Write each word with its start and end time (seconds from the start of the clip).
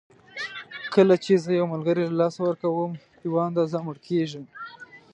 کله 0.93 1.15
چې 1.23 1.33
زه 1.43 1.49
یو 1.59 1.65
ملګری 1.73 2.03
له 2.07 2.15
لاسه 2.21 2.39
ورکوم 2.43 2.91
یوه 3.25 3.41
اندازه 3.49 3.77
مړ 3.85 3.97
کېږم. 4.07 4.45